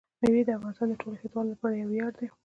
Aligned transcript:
مېوې 0.21 0.41
د 0.45 0.49
افغانستان 0.57 0.87
د 0.89 0.93
ټولو 1.01 1.15
هیوادوالو 1.21 1.51
لپاره 1.53 1.73
یو 1.75 1.87
ویاړ 1.91 2.11
دی. 2.19 2.27